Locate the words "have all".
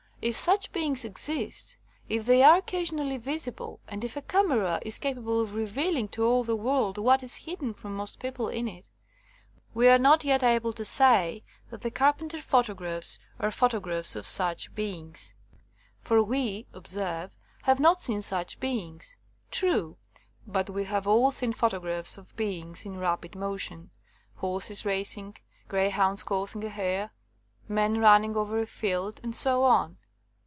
20.83-21.31